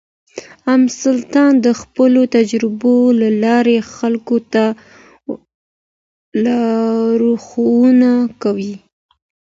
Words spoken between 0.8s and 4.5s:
سلطان د خپلو تجربو له لارې خلکو